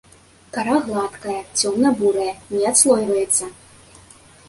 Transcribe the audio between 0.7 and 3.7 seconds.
гладкая, цёмна-бурая, не адслойваецца.